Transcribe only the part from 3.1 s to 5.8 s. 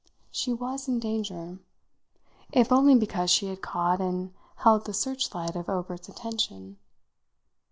she had caught and held the search light of